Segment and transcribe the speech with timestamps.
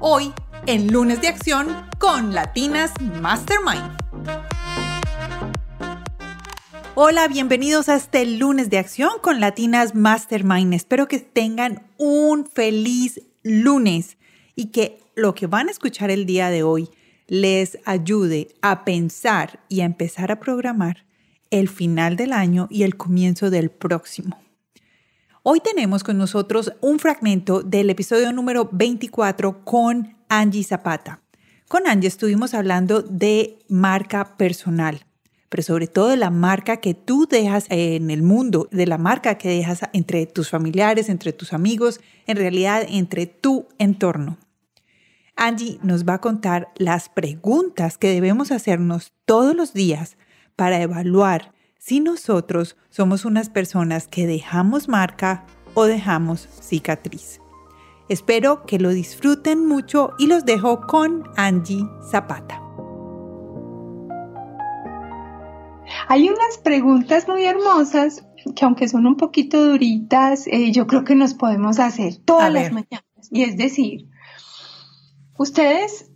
[0.00, 0.32] hoy
[0.66, 1.68] en Lunes de Acción
[1.98, 3.96] con Latinas Mastermind.
[6.94, 10.72] Hola, bienvenidos a este lunes de acción con Latinas Mastermind.
[10.72, 14.16] Espero que tengan un feliz lunes
[14.56, 16.88] y que lo que van a escuchar el día de hoy
[17.26, 21.04] les ayude a pensar y a empezar a programar
[21.50, 24.40] el final del año y el comienzo del próximo.
[25.42, 31.22] Hoy tenemos con nosotros un fragmento del episodio número 24 con Angie Zapata.
[31.66, 35.06] Con Angie estuvimos hablando de marca personal,
[35.48, 39.38] pero sobre todo de la marca que tú dejas en el mundo, de la marca
[39.38, 44.36] que dejas entre tus familiares, entre tus amigos, en realidad entre tu entorno.
[45.36, 50.18] Angie nos va a contar las preguntas que debemos hacernos todos los días
[50.54, 57.40] para evaluar si nosotros somos unas personas que dejamos marca o dejamos cicatriz.
[58.10, 62.62] Espero que lo disfruten mucho y los dejo con Angie Zapata.
[66.08, 71.14] Hay unas preguntas muy hermosas que aunque son un poquito duritas, eh, yo creo que
[71.14, 73.04] nos podemos hacer todas las mañanas.
[73.30, 74.06] Y es decir,
[75.38, 76.10] ustedes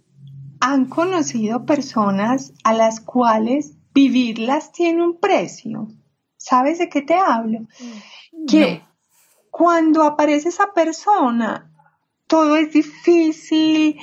[0.60, 5.88] han conocido personas a las cuales vivirlas tiene un precio.
[6.36, 7.60] ¿Sabes de qué te hablo?
[7.60, 8.82] Mm, que
[9.50, 11.70] cuando aparece esa persona,
[12.26, 13.98] todo es difícil,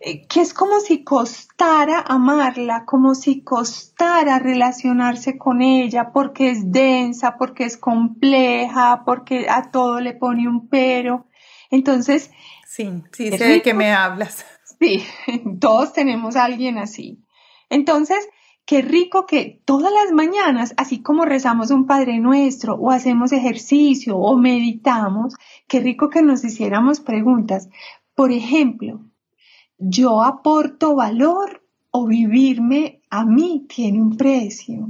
[0.00, 6.70] eh, que es como si costara amarla, como si costara relacionarse con ella, porque es
[6.70, 11.26] densa, porque es compleja, porque a todo le pone un pero.
[11.70, 12.30] Entonces...
[12.66, 14.44] Sí, sí, sé de qué me hablas.
[14.78, 15.04] Sí,
[15.60, 17.24] todos tenemos a alguien así.
[17.68, 18.28] Entonces,
[18.70, 24.16] Qué rico que todas las mañanas, así como rezamos un Padre Nuestro o hacemos ejercicio
[24.16, 25.34] o meditamos,
[25.66, 27.68] qué rico que nos hiciéramos preguntas.
[28.14, 29.00] Por ejemplo,
[29.76, 34.88] ¿yo aporto valor o vivirme a mí tiene un precio?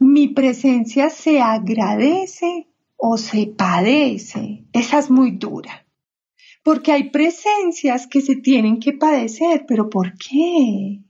[0.00, 4.64] ¿Mi presencia se agradece o se padece?
[4.72, 5.86] Esa es muy dura.
[6.64, 11.04] Porque hay presencias que se tienen que padecer, pero ¿por qué?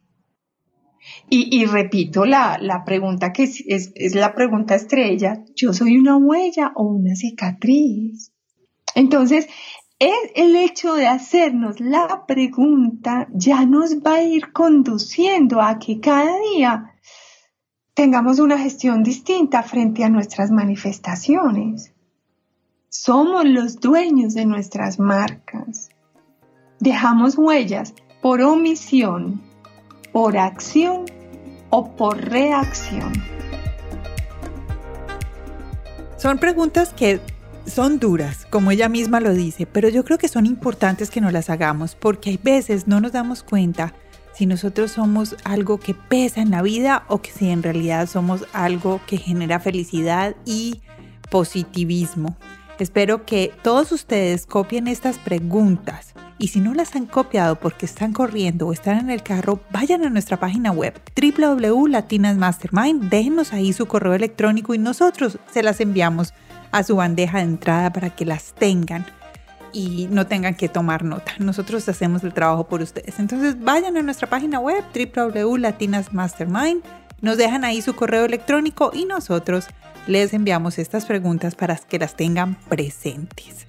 [1.30, 6.84] Y, repito la, pregunta que es, es, la pregunta estrella, ¿yo soy una huella o
[6.84, 8.32] una cicatriz?
[8.94, 9.46] Entonces,
[9.98, 16.00] el, el hecho de hacernos la pregunta ya nos va a ir conduciendo a que
[16.00, 16.94] cada día
[17.94, 21.92] tengamos una gestión distinta frente a nuestras manifestaciones.
[22.88, 25.88] Somos los dueños de nuestras marcas.
[26.78, 29.42] Dejamos huellas por omisión,
[30.12, 31.06] por acción
[31.70, 33.12] o por reacción?
[36.16, 37.20] Son preguntas que
[37.66, 41.32] son duras, como ella misma lo dice, pero yo creo que son importantes que nos
[41.32, 43.94] las hagamos porque hay veces no nos damos cuenta
[44.34, 48.46] si nosotros somos algo que pesa en la vida o que si en realidad somos
[48.52, 50.80] algo que genera felicidad y
[51.30, 52.36] positivismo.
[52.78, 58.12] Espero que todos ustedes copien estas preguntas y si no las han copiado porque están
[58.12, 63.86] corriendo o están en el carro, vayan a nuestra página web www.latinasmastermind, déjenos ahí su
[63.86, 66.34] correo electrónico y nosotros se las enviamos
[66.70, 69.06] a su bandeja de entrada para que las tengan
[69.72, 71.32] y no tengan que tomar nota.
[71.38, 73.18] Nosotros hacemos el trabajo por ustedes.
[73.18, 76.82] Entonces vayan a nuestra página web www.latinasmastermind,
[77.20, 79.66] nos dejan ahí su correo electrónico y nosotros
[80.06, 83.67] les enviamos estas preguntas para que las tengan presentes.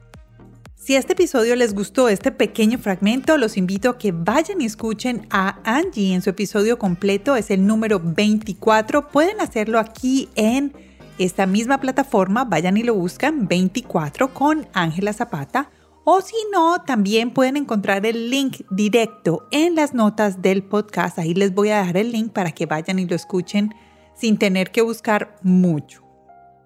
[0.89, 5.27] Si este episodio les gustó, este pequeño fragmento, los invito a que vayan y escuchen
[5.29, 9.09] a Angie en su episodio completo, es el número 24.
[9.09, 10.73] Pueden hacerlo aquí en
[11.19, 15.69] esta misma plataforma, vayan y lo buscan 24 con Ángela Zapata.
[16.05, 21.19] O si no, también pueden encontrar el link directo en las notas del podcast.
[21.19, 23.75] Ahí les voy a dejar el link para que vayan y lo escuchen
[24.15, 26.03] sin tener que buscar mucho.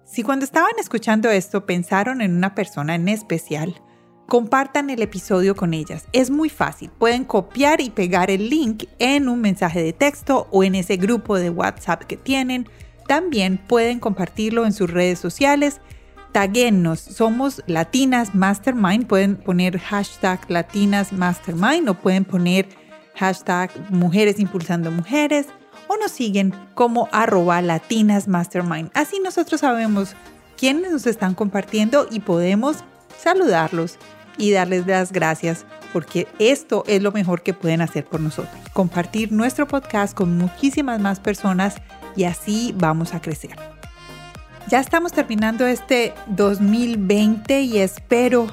[0.06, 3.82] Si cuando estaban escuchando esto pensaron en una persona en especial,
[4.28, 6.06] compartan el episodio con ellas.
[6.12, 6.90] Es muy fácil.
[6.90, 11.38] Pueden copiar y pegar el link en un mensaje de texto o en ese grupo
[11.38, 12.68] de WhatsApp que tienen.
[13.06, 15.80] También pueden compartirlo en sus redes sociales.
[16.32, 22.66] taguennos, somos Latinas Mastermind, pueden poner hashtag Latinas Mastermind o pueden poner
[23.14, 25.46] hashtag Mujeres Impulsando Mujeres
[25.86, 28.90] o nos siguen como arroba Latinas Mastermind.
[28.94, 30.16] Así nosotros sabemos
[30.56, 32.78] quiénes nos están compartiendo y podemos
[33.18, 33.98] saludarlos
[34.36, 38.54] y darles las gracias porque esto es lo mejor que pueden hacer por nosotros.
[38.72, 41.76] Compartir nuestro podcast con muchísimas más personas
[42.16, 43.56] y así vamos a crecer.
[44.68, 48.46] Ya estamos terminando este 2020 y espero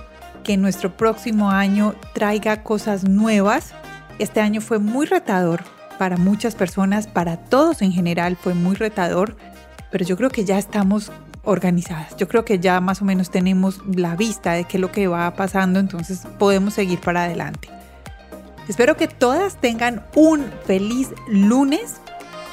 [0.44, 3.74] que nuestro próximo año traiga cosas nuevas.
[4.20, 5.64] Este año fue muy retador
[5.98, 9.38] para muchas personas, para todos en general fue muy retador,
[9.92, 11.12] pero yo creo que ya estamos
[11.44, 12.16] organizadas.
[12.18, 15.08] Yo creo que ya más o menos tenemos la vista de qué es lo que
[15.08, 17.70] va pasando, entonces podemos seguir para adelante.
[18.68, 22.02] Espero que todas tengan un feliz lunes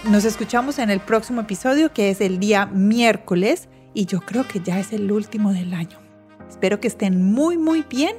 [0.05, 4.61] nos escuchamos en el próximo episodio que es el día miércoles y yo creo que
[4.61, 5.99] ya es el último del año.
[6.49, 8.17] Espero que estén muy muy bien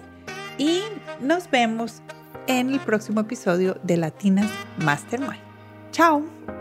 [0.58, 0.82] y
[1.22, 2.02] nos vemos
[2.48, 5.42] en el próximo episodio de Latinas Mastermind.
[5.92, 6.59] Chao.